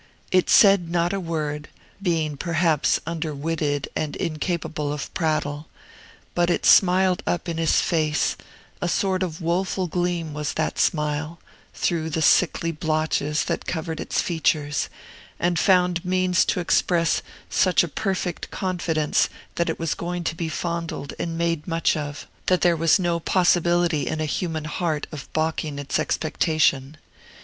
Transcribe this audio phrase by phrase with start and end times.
[0.31, 1.69] It said not a word,
[2.01, 5.67] being perhaps under witted and incapable of prattle.
[6.33, 8.35] But it smiled up in his face,
[8.81, 11.37] a sort of woful gleam was that smile,
[11.75, 14.89] through the sickly blotches that covered its features,
[15.39, 17.21] and found means to express
[17.51, 22.25] such a perfect confidence that it was going to be fondled and made much of,
[22.47, 26.97] that there was no possibility in a human heart of balking its expectation.